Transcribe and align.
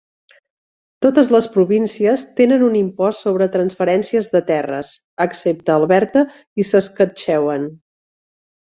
Totes 1.05 1.27
les 1.35 1.47
províncies 1.57 2.23
tenen 2.41 2.65
un 2.69 2.79
impost 2.81 3.27
sobre 3.27 3.49
transferències 3.57 4.33
de 4.37 4.43
terres, 4.51 4.95
excepte 5.29 5.79
Alberta 5.79 6.29
i 6.65 6.71
Saskatchewan. 6.75 7.75